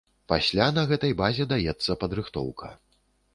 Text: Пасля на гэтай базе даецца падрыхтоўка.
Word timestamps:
Пасля 0.31 0.69
на 0.77 0.85
гэтай 0.91 1.13
базе 1.19 1.47
даецца 1.53 1.97
падрыхтоўка. 2.05 2.73